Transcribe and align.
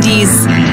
90s. 0.00 0.71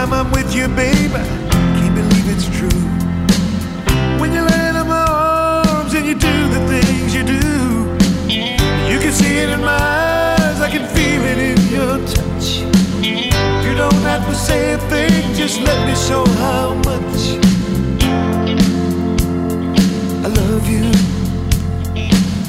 time 0.00 0.12
I'm 0.14 0.30
with 0.32 0.54
you, 0.54 0.66
babe, 0.68 1.12
can't 1.12 1.94
believe 1.94 2.26
it's 2.34 2.48
true. 2.58 2.80
When 4.18 4.32
you 4.32 4.42
land 4.42 4.76
in 4.78 4.86
my 4.86 5.04
arms 5.06 5.92
and 5.92 6.06
you 6.06 6.14
do 6.14 6.36
the 6.56 6.60
things 6.72 7.14
you 7.14 7.22
do, 7.22 7.44
you 8.90 8.98
can 8.98 9.12
see 9.12 9.34
it 9.44 9.50
in 9.50 9.60
my 9.60 9.80
eyes, 9.98 10.58
I 10.66 10.70
can 10.70 10.86
feel 10.94 11.22
it 11.32 11.38
in 11.50 11.58
your 11.76 11.98
touch. 12.14 12.46
You 13.66 13.74
don't 13.82 14.02
have 14.10 14.24
to 14.26 14.34
say 14.34 14.72
a 14.72 14.78
thing, 14.92 15.34
just 15.34 15.60
let 15.60 15.78
me 15.86 15.94
show 15.94 16.24
how 16.44 16.74
much 16.88 17.20
I 20.24 20.28
love 20.40 20.66
you. 20.74 20.86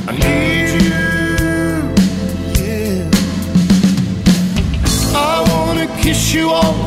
I 0.10 0.12
need 0.24 0.70
you. 0.88 1.02
Yeah. 2.64 3.10
I 5.34 5.44
wanna 5.50 5.88
kiss 6.02 6.34
you 6.34 6.50
all 6.50 6.81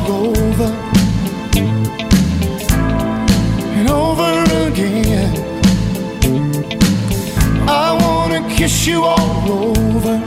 kiss 8.65 8.87
you 8.87 9.03
all 9.03 9.51
over. 9.51 10.24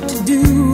to 0.00 0.24
do. 0.24 0.71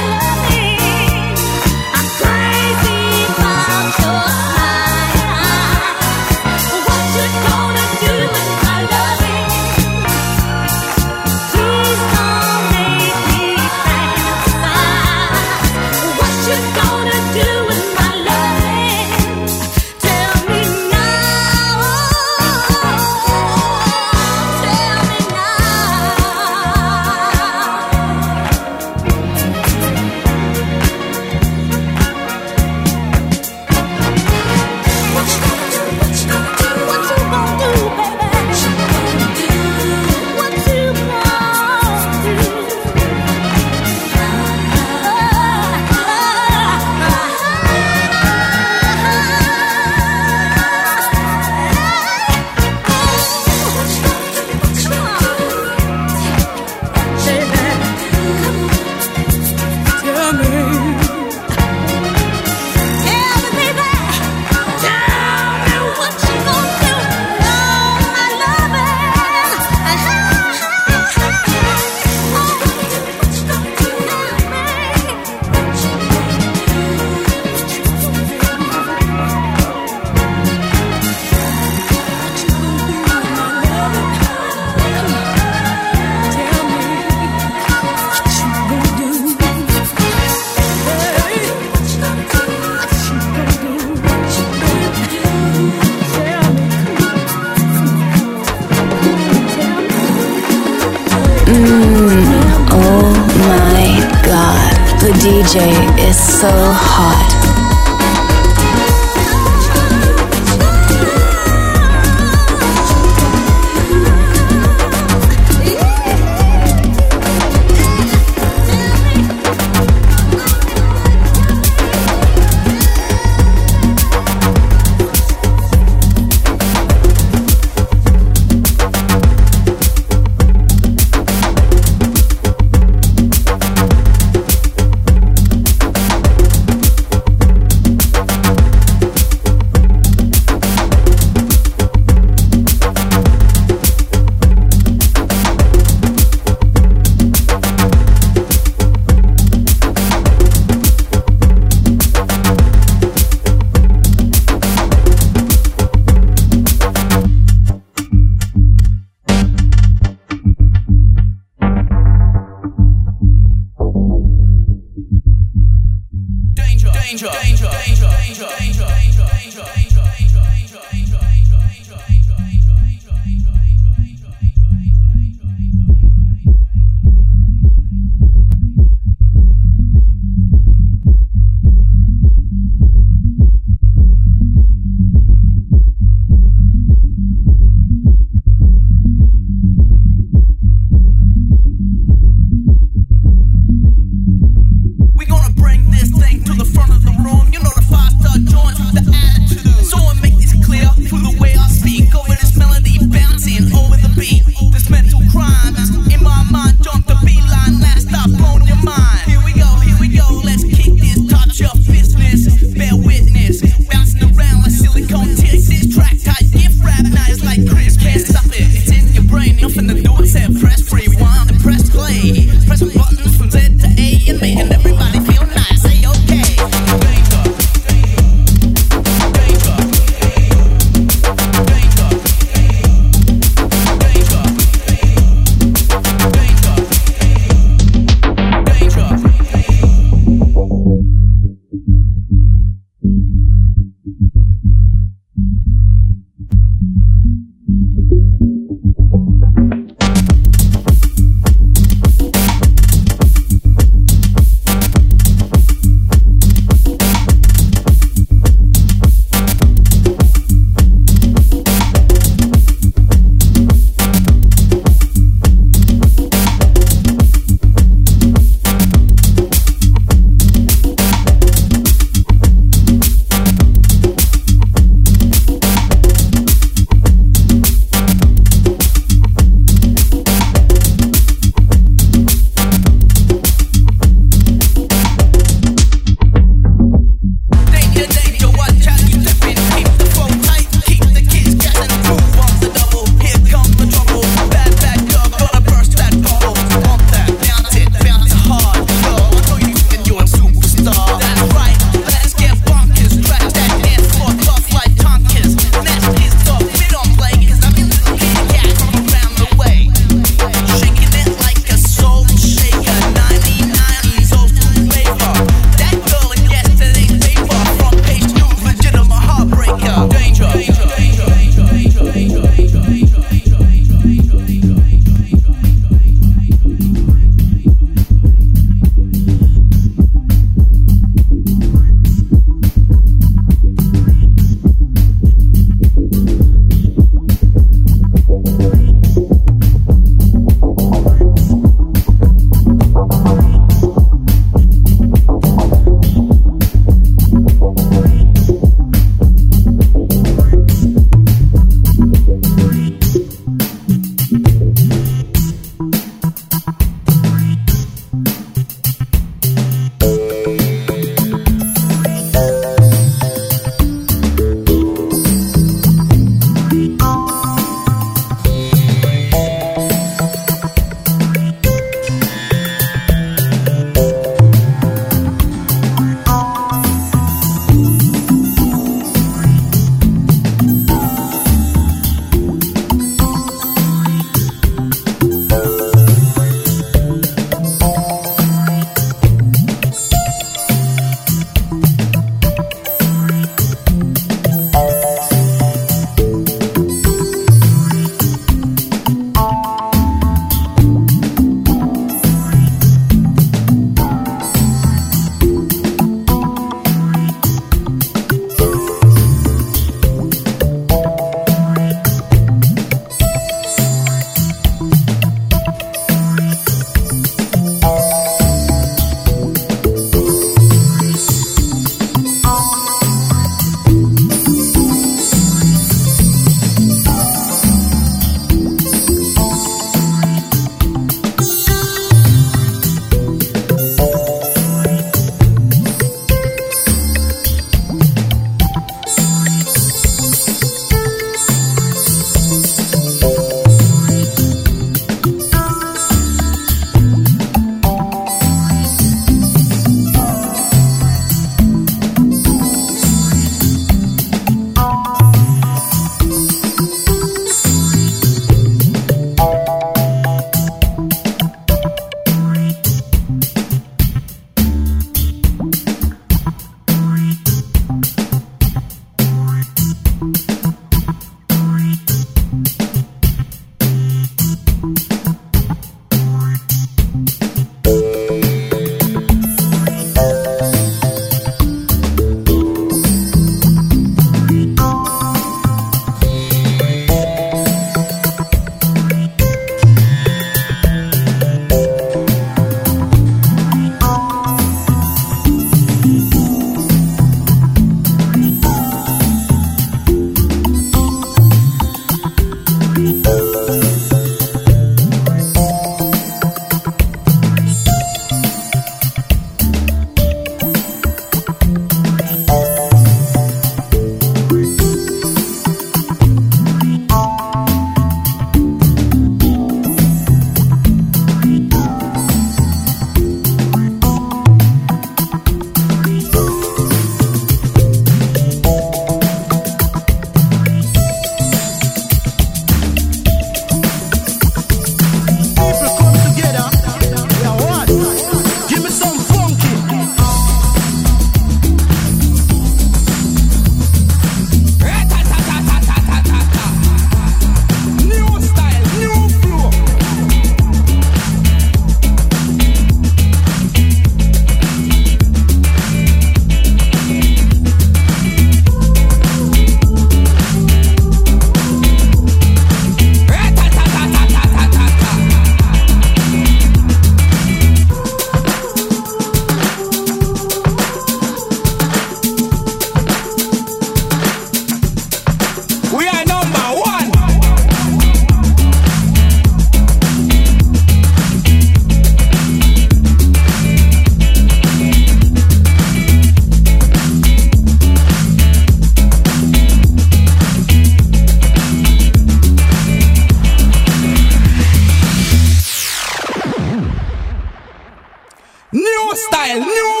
style. 599.41 599.59
New 599.59 600.00